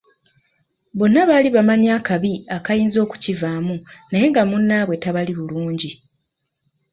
Bonna 0.97 1.21
baali 1.29 1.49
bamanyi 1.55 1.89
akabi 1.97 2.31
akayinza 2.57 2.97
okukivaamu 3.05 3.75
naye 4.09 4.25
nga 4.31 4.41
munnaabwe 4.49 4.95
tabali 5.03 5.33
bulungi. 5.39 5.91